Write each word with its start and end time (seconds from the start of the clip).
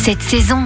cette 0.00 0.22
saison. 0.22 0.64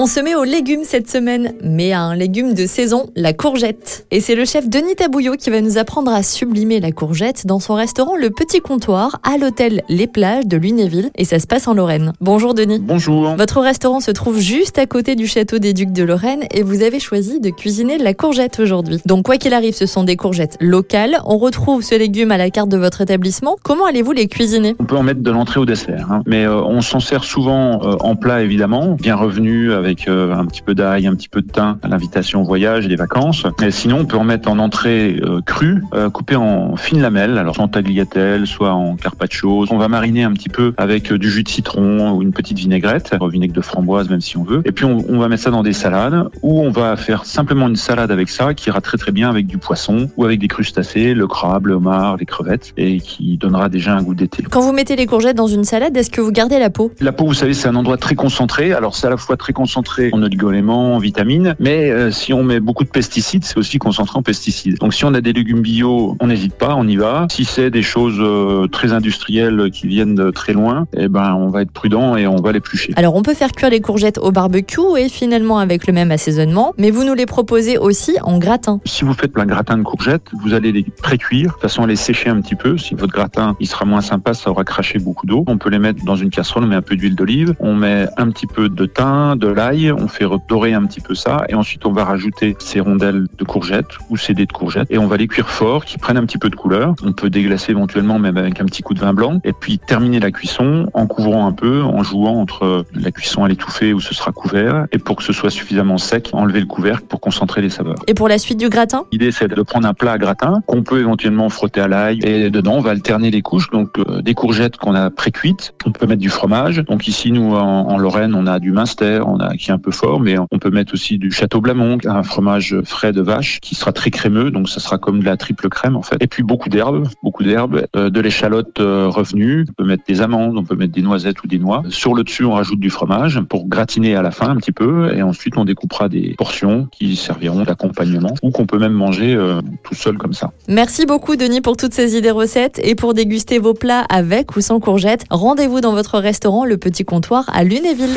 On 0.00 0.06
se 0.06 0.20
met 0.20 0.36
aux 0.36 0.44
légumes 0.44 0.84
cette 0.84 1.10
semaine, 1.10 1.54
mais 1.60 1.90
à 1.90 2.02
un 2.02 2.14
légume 2.14 2.54
de 2.54 2.66
saison, 2.66 3.10
la 3.16 3.32
courgette. 3.32 4.06
Et 4.12 4.20
c'est 4.20 4.36
le 4.36 4.44
chef 4.44 4.68
Denis 4.68 4.94
Tabouillot 4.94 5.34
qui 5.34 5.50
va 5.50 5.60
nous 5.60 5.76
apprendre 5.76 6.12
à 6.12 6.22
sublimer 6.22 6.78
la 6.78 6.92
courgette 6.92 7.48
dans 7.48 7.58
son 7.58 7.74
restaurant 7.74 8.14
Le 8.14 8.30
Petit 8.30 8.60
Comptoir 8.60 9.18
à 9.24 9.38
l'hôtel 9.38 9.82
Les 9.88 10.06
Plages 10.06 10.46
de 10.46 10.56
Lunéville. 10.56 11.10
Et 11.16 11.24
ça 11.24 11.40
se 11.40 11.48
passe 11.48 11.66
en 11.66 11.74
Lorraine. 11.74 12.12
Bonjour 12.20 12.54
Denis. 12.54 12.78
Bonjour. 12.78 13.34
Votre 13.34 13.60
restaurant 13.60 13.98
se 13.98 14.12
trouve 14.12 14.38
juste 14.38 14.78
à 14.78 14.86
côté 14.86 15.16
du 15.16 15.26
château 15.26 15.58
des 15.58 15.72
Ducs 15.74 15.90
de 15.90 16.04
Lorraine 16.04 16.44
et 16.52 16.62
vous 16.62 16.84
avez 16.84 17.00
choisi 17.00 17.40
de 17.40 17.50
cuisiner 17.50 17.98
la 17.98 18.14
courgette 18.14 18.60
aujourd'hui. 18.60 19.00
Donc 19.04 19.24
quoi 19.24 19.36
qu'il 19.36 19.52
arrive, 19.52 19.74
ce 19.74 19.86
sont 19.86 20.04
des 20.04 20.14
courgettes 20.14 20.58
locales. 20.60 21.18
On 21.26 21.38
retrouve 21.38 21.82
ce 21.82 21.96
légume 21.96 22.30
à 22.30 22.36
la 22.36 22.50
carte 22.50 22.68
de 22.68 22.78
votre 22.78 23.00
établissement. 23.00 23.56
Comment 23.64 23.86
allez-vous 23.86 24.12
les 24.12 24.28
cuisiner? 24.28 24.76
On 24.78 24.84
peut 24.84 24.96
en 24.96 25.02
mettre 25.02 25.22
de 25.22 25.30
l'entrée 25.32 25.58
au 25.58 25.66
dessert, 25.66 26.12
hein. 26.12 26.22
mais 26.24 26.44
euh, 26.44 26.62
on 26.62 26.82
s'en 26.82 27.00
sert 27.00 27.24
souvent 27.24 27.82
euh, 27.82 27.96
en 27.98 28.14
plat 28.14 28.44
évidemment, 28.44 28.92
bien 28.92 29.16
revenu 29.16 29.72
avec 29.72 29.87
avec 29.88 30.06
euh, 30.06 30.34
un 30.34 30.44
petit 30.44 30.60
peu 30.60 30.74
d'ail, 30.74 31.06
un 31.06 31.14
petit 31.14 31.28
peu 31.28 31.40
de 31.40 31.50
thym 31.50 31.78
à 31.82 31.88
l'invitation 31.88 32.42
au 32.42 32.44
voyage 32.44 32.84
et 32.84 32.88
les 32.88 32.96
vacances. 32.96 33.44
Mais 33.60 33.70
sinon, 33.70 34.00
on 34.00 34.04
peut 34.04 34.18
en 34.18 34.24
mettre 34.24 34.50
en 34.50 34.58
entrée 34.58 35.18
euh, 35.22 35.40
crue, 35.40 35.82
euh, 35.94 36.10
coupée 36.10 36.36
en 36.36 36.76
fines 36.76 37.00
lamelles, 37.00 37.38
alors 37.38 37.54
soit 37.54 37.64
en 37.64 37.68
tagliatelle, 37.68 38.46
soit 38.46 38.72
en 38.72 38.96
carpaccio. 38.96 39.64
On 39.70 39.78
va 39.78 39.88
mariner 39.88 40.24
un 40.24 40.32
petit 40.32 40.50
peu 40.50 40.74
avec 40.76 41.12
du 41.12 41.30
jus 41.30 41.42
de 41.42 41.48
citron 41.48 42.12
ou 42.12 42.22
une 42.22 42.32
petite 42.32 42.58
vinaigrette, 42.58 43.16
vinaigre 43.30 43.54
de 43.54 43.60
framboise 43.60 44.08
même 44.08 44.20
si 44.20 44.36
on 44.36 44.44
veut. 44.44 44.62
Et 44.64 44.72
puis 44.72 44.84
on, 44.84 45.04
on 45.08 45.18
va 45.18 45.28
mettre 45.28 45.42
ça 45.42 45.50
dans 45.50 45.62
des 45.62 45.72
salades 45.72 46.28
ou 46.42 46.60
on 46.60 46.70
va 46.70 46.96
faire 46.96 47.24
simplement 47.24 47.68
une 47.68 47.76
salade 47.76 48.10
avec 48.10 48.28
ça 48.28 48.54
qui 48.54 48.68
ira 48.68 48.80
très 48.80 48.98
très 48.98 49.12
bien 49.12 49.30
avec 49.30 49.46
du 49.46 49.58
poisson 49.58 50.10
ou 50.16 50.24
avec 50.24 50.38
des 50.38 50.48
crustacés, 50.48 51.14
le 51.14 51.26
crabe, 51.26 51.66
le 51.66 51.74
homard, 51.74 52.16
les 52.16 52.26
crevettes 52.26 52.72
et 52.76 53.00
qui 53.00 53.36
donnera 53.38 53.68
déjà 53.68 53.94
un 53.94 54.02
goût 54.02 54.14
d'été. 54.14 54.42
Quand 54.42 54.60
vous 54.60 54.72
mettez 54.72 54.96
les 54.96 55.06
courgettes 55.06 55.36
dans 55.36 55.46
une 55.46 55.64
salade, 55.64 55.96
est-ce 55.96 56.10
que 56.10 56.20
vous 56.20 56.32
gardez 56.32 56.58
la 56.58 56.70
peau? 56.70 56.92
La 57.00 57.12
peau, 57.12 57.26
vous 57.26 57.34
savez, 57.34 57.54
c'est 57.54 57.68
un 57.68 57.74
endroit 57.74 57.96
très 57.96 58.14
concentré. 58.14 58.72
Alors 58.72 58.94
c'est 58.94 59.06
à 59.06 59.10
la 59.10 59.16
fois 59.16 59.36
très 59.36 59.52
concentré 59.52 59.77
en 60.12 60.22
oligoéléments, 60.22 60.94
en 60.94 60.98
vitamines, 60.98 61.54
mais 61.58 61.90
euh, 61.90 62.10
si 62.10 62.32
on 62.32 62.42
met 62.42 62.60
beaucoup 62.60 62.84
de 62.84 62.88
pesticides, 62.88 63.44
c'est 63.44 63.58
aussi 63.58 63.78
concentré 63.78 64.18
en 64.18 64.22
pesticides. 64.22 64.78
Donc 64.78 64.94
si 64.94 65.04
on 65.04 65.14
a 65.14 65.20
des 65.20 65.32
légumes 65.32 65.60
bio, 65.60 66.16
on 66.20 66.26
n'hésite 66.26 66.54
pas, 66.54 66.74
on 66.76 66.86
y 66.86 66.96
va. 66.96 67.26
Si 67.30 67.44
c'est 67.44 67.70
des 67.70 67.82
choses 67.82 68.18
euh, 68.18 68.66
très 68.68 68.92
industrielles 68.92 69.70
qui 69.72 69.86
viennent 69.86 70.14
de 70.14 70.30
très 70.30 70.52
loin, 70.52 70.86
eh 70.96 71.08
ben 71.08 71.34
on 71.34 71.48
va 71.48 71.62
être 71.62 71.70
prudent 71.70 72.16
et 72.16 72.26
on 72.26 72.36
va 72.36 72.52
l'éplucher. 72.52 72.92
Alors 72.96 73.14
on 73.14 73.22
peut 73.22 73.34
faire 73.34 73.52
cuire 73.52 73.70
les 73.70 73.80
courgettes 73.80 74.18
au 74.18 74.32
barbecue 74.32 74.80
et 74.98 75.08
finalement 75.08 75.58
avec 75.58 75.86
le 75.86 75.92
même 75.92 76.10
assaisonnement, 76.10 76.74
mais 76.78 76.90
vous 76.90 77.04
nous 77.04 77.14
les 77.14 77.26
proposez 77.26 77.78
aussi 77.78 78.16
en 78.22 78.38
gratin. 78.38 78.80
Si 78.84 79.04
vous 79.04 79.14
faites 79.14 79.32
plein 79.32 79.46
gratin 79.46 79.78
de 79.78 79.82
courgettes, 79.82 80.30
vous 80.42 80.54
allez 80.54 80.72
les 80.72 80.82
pré-cuire, 80.82 81.54
de 81.56 81.60
façon 81.60 81.82
à 81.82 81.86
les 81.86 81.96
sécher 81.96 82.30
un 82.30 82.40
petit 82.40 82.54
peu. 82.54 82.78
Si 82.78 82.94
votre 82.94 83.12
gratin 83.12 83.56
il 83.60 83.66
sera 83.66 83.84
moins 83.84 84.00
sympa, 84.00 84.34
ça 84.34 84.50
aura 84.50 84.64
craché 84.64 84.98
beaucoup 84.98 85.26
d'eau. 85.26 85.44
On 85.46 85.58
peut 85.58 85.70
les 85.70 85.78
mettre 85.78 86.04
dans 86.04 86.16
une 86.16 86.30
casserole, 86.30 86.64
on 86.64 86.68
met 86.68 86.76
un 86.76 86.82
peu 86.82 86.96
d'huile 86.96 87.14
d'olive, 87.14 87.54
on 87.60 87.74
met 87.74 88.06
un 88.16 88.30
petit 88.30 88.46
peu 88.46 88.68
de 88.68 88.86
thym, 88.86 89.36
de 89.36 89.48
l'ail 89.48 89.67
on 89.96 90.08
fait 90.08 90.24
redorer 90.24 90.72
un 90.74 90.84
petit 90.84 91.00
peu 91.00 91.14
ça 91.14 91.44
et 91.48 91.54
ensuite 91.54 91.84
on 91.86 91.92
va 91.92 92.04
rajouter 92.04 92.56
ces 92.58 92.80
rondelles 92.80 93.26
de 93.36 93.44
courgettes 93.44 93.98
ou 94.08 94.16
ces 94.16 94.34
dés 94.34 94.46
de 94.46 94.52
courgettes 94.52 94.88
et 94.90 94.98
on 94.98 95.06
va 95.06 95.16
les 95.16 95.28
cuire 95.28 95.48
fort, 95.48 95.84
qui 95.84 95.98
prennent 95.98 96.16
un 96.16 96.24
petit 96.24 96.38
peu 96.38 96.50
de 96.50 96.56
couleur. 96.56 96.94
On 97.02 97.12
peut 97.12 97.30
déglacer 97.30 97.72
éventuellement 97.72 98.18
même 98.18 98.36
avec 98.36 98.60
un 98.60 98.64
petit 98.64 98.82
coup 98.82 98.94
de 98.94 99.00
vin 99.00 99.12
blanc 99.12 99.40
et 99.44 99.52
puis 99.52 99.78
terminer 99.78 100.20
la 100.20 100.30
cuisson 100.30 100.88
en 100.94 101.06
couvrant 101.06 101.46
un 101.46 101.52
peu, 101.52 101.82
en 101.82 102.02
jouant 102.02 102.40
entre 102.40 102.84
la 102.94 103.10
cuisson 103.10 103.44
à 103.44 103.48
l'étouffée 103.48 103.92
où 103.92 104.00
ce 104.00 104.14
sera 104.14 104.32
couvert 104.32 104.86
et 104.92 104.98
pour 104.98 105.16
que 105.16 105.22
ce 105.22 105.32
soit 105.32 105.50
suffisamment 105.50 105.98
sec, 105.98 106.30
enlever 106.32 106.60
le 106.60 106.66
couvercle 106.66 107.04
pour 107.06 107.20
concentrer 107.20 107.60
les 107.60 107.70
saveurs. 107.70 107.96
Et 108.06 108.14
pour 108.14 108.28
la 108.28 108.38
suite 108.38 108.58
du 108.58 108.68
gratin? 108.68 109.04
L'idée 109.12 109.32
c'est 109.32 109.48
de 109.48 109.62
prendre 109.62 109.86
un 109.86 109.94
plat 109.94 110.12
à 110.12 110.18
gratin 110.18 110.62
qu'on 110.66 110.82
peut 110.82 111.00
éventuellement 111.00 111.48
frotter 111.48 111.80
à 111.80 111.88
l'ail 111.88 112.20
et 112.22 112.50
dedans 112.50 112.74
on 112.76 112.80
va 112.80 112.90
alterner 112.90 113.30
les 113.30 113.42
couches, 113.42 113.70
donc 113.70 113.98
euh, 113.98 114.22
des 114.22 114.34
courgettes 114.34 114.76
qu'on 114.76 114.94
a 114.94 115.10
pré-cuites, 115.10 115.74
on 115.86 115.92
peut 115.92 116.06
mettre 116.06 116.20
du 116.20 116.30
fromage. 116.30 116.84
Donc 116.84 117.08
ici 117.08 117.32
nous 117.32 117.54
en, 117.54 117.88
en 117.88 117.98
Lorraine 117.98 118.34
on 118.34 118.46
a 118.46 118.58
du 118.58 118.72
Munster, 118.72 119.20
on 119.26 119.40
a 119.40 119.47
qui 119.56 119.70
est 119.70 119.74
un 119.74 119.78
peu 119.78 119.90
fort, 119.90 120.20
mais 120.20 120.36
on 120.38 120.58
peut 120.58 120.70
mettre 120.70 120.94
aussi 120.94 121.18
du 121.18 121.30
Château 121.30 121.60
Blamont, 121.60 121.98
un 122.04 122.22
fromage 122.22 122.76
frais 122.84 123.12
de 123.12 123.22
vache 123.22 123.60
qui 123.60 123.74
sera 123.74 123.92
très 123.92 124.10
crémeux, 124.10 124.50
donc 124.50 124.68
ça 124.68 124.80
sera 124.80 124.98
comme 124.98 125.20
de 125.20 125.24
la 125.24 125.36
triple 125.36 125.68
crème 125.68 125.96
en 125.96 126.02
fait. 126.02 126.16
Et 126.20 126.26
puis 126.26 126.42
beaucoup 126.42 126.68
d'herbes, 126.68 127.08
beaucoup 127.22 127.42
d'herbes, 127.42 127.86
euh, 127.96 128.10
de 128.10 128.20
l'échalote 128.20 128.80
euh, 128.80 129.08
revenue, 129.08 129.64
on 129.68 129.72
peut 129.72 129.88
mettre 129.88 130.04
des 130.06 130.20
amandes, 130.20 130.56
on 130.56 130.64
peut 130.64 130.76
mettre 130.76 130.92
des 130.92 131.02
noisettes 131.02 131.42
ou 131.42 131.46
des 131.46 131.58
noix. 131.58 131.82
Sur 131.88 132.14
le 132.14 132.24
dessus, 132.24 132.44
on 132.44 132.52
rajoute 132.52 132.80
du 132.80 132.90
fromage 132.90 133.40
pour 133.48 133.68
gratiner 133.68 134.16
à 134.16 134.22
la 134.22 134.30
fin 134.30 134.48
un 134.48 134.56
petit 134.56 134.72
peu, 134.72 135.14
et 135.14 135.22
ensuite 135.22 135.56
on 135.56 135.64
découpera 135.64 136.08
des 136.08 136.34
portions 136.36 136.88
qui 136.90 137.16
serviront 137.16 137.62
d'accompagnement 137.64 138.34
ou 138.42 138.50
qu'on 138.50 138.66
peut 138.66 138.78
même 138.78 138.92
manger 138.92 139.34
euh, 139.34 139.60
tout 139.82 139.94
seul 139.94 140.18
comme 140.18 140.32
ça. 140.32 140.50
Merci 140.68 141.06
beaucoup 141.06 141.36
Denis 141.36 141.60
pour 141.60 141.76
toutes 141.76 141.94
ces 141.94 142.16
idées 142.16 142.30
recettes 142.30 142.80
et 142.82 142.94
pour 142.94 143.14
déguster 143.14 143.58
vos 143.58 143.74
plats 143.74 144.04
avec 144.08 144.56
ou 144.56 144.60
sans 144.60 144.80
courgettes. 144.80 145.24
Rendez-vous 145.30 145.80
dans 145.80 145.92
votre 145.92 146.18
restaurant 146.18 146.64
Le 146.64 146.76
Petit 146.76 147.04
Comptoir 147.04 147.44
à 147.52 147.64
Lunéville. 147.64 148.16